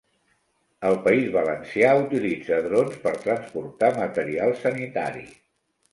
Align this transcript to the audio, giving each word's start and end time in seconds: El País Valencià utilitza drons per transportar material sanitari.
El 0.87 0.95
País 1.07 1.27
Valencià 1.35 1.91
utilitza 2.05 2.59
drons 2.69 2.97
per 3.07 3.15
transportar 3.27 3.95
material 4.03 4.57
sanitari. 4.65 5.27